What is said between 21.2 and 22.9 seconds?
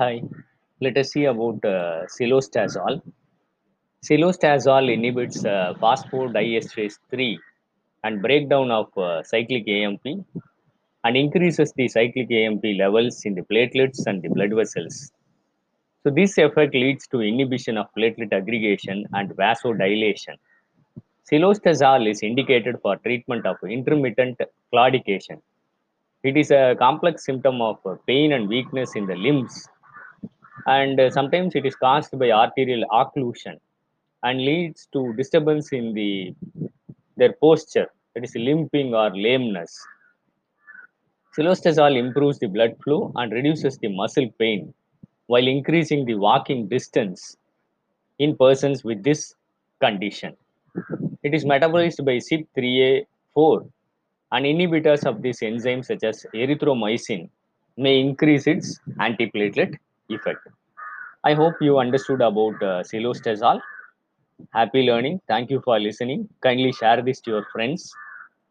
Cilostazol is indicated